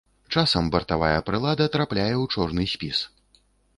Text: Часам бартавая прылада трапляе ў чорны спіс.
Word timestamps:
Часам 0.35 0.69
бартавая 0.75 1.19
прылада 1.29 1.67
трапляе 1.75 2.09
ў 2.21 2.25
чорны 2.37 2.63
спіс. 2.73 3.07